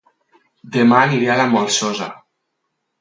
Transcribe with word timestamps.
Dema 0.77 0.97
aniré 1.01 1.29
a 1.33 1.37
La 1.41 1.47
Molsosa 1.53 2.09